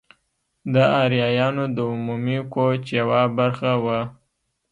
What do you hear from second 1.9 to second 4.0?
عمومي کوچ یوه برخه وه.